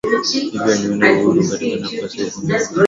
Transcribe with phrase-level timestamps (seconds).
[0.31, 2.67] hivyo aliuondoa Uhuru katika nafasi ya kiongozi wa upinzani bungeni